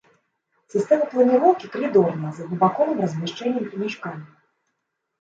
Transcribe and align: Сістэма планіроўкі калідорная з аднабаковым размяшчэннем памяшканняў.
Сістэма 0.73 1.05
планіроўкі 1.11 1.71
калідорная 1.77 2.31
з 2.39 2.49
аднабаковым 2.49 2.97
размяшчэннем 3.05 3.65
памяшканняў. 3.71 4.29